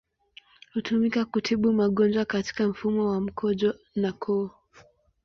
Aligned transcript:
Hutumika 0.73 1.25
kutibu 1.25 1.73
magonjwa 1.73 2.25
katika 2.25 2.67
mfumo 2.67 3.09
wa 3.09 3.21
mkojo 3.21 3.75
na 3.95 4.11
koo. 4.11 4.51